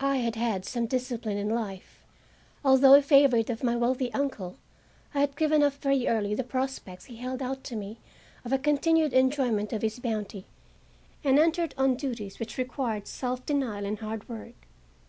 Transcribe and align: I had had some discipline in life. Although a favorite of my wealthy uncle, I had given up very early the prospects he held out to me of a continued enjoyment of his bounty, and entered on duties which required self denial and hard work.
I 0.00 0.16
had 0.16 0.34
had 0.34 0.64
some 0.64 0.86
discipline 0.88 1.36
in 1.36 1.48
life. 1.48 2.00
Although 2.64 2.94
a 2.94 3.00
favorite 3.00 3.48
of 3.48 3.62
my 3.62 3.76
wealthy 3.76 4.12
uncle, 4.12 4.56
I 5.14 5.20
had 5.20 5.36
given 5.36 5.62
up 5.62 5.74
very 5.74 6.08
early 6.08 6.34
the 6.34 6.42
prospects 6.42 7.04
he 7.04 7.18
held 7.18 7.40
out 7.40 7.62
to 7.62 7.76
me 7.76 7.98
of 8.44 8.52
a 8.52 8.58
continued 8.58 9.12
enjoyment 9.12 9.72
of 9.72 9.82
his 9.82 10.00
bounty, 10.00 10.46
and 11.22 11.38
entered 11.38 11.76
on 11.78 11.94
duties 11.94 12.40
which 12.40 12.58
required 12.58 13.06
self 13.06 13.46
denial 13.46 13.86
and 13.86 14.00
hard 14.00 14.28
work. 14.28 14.66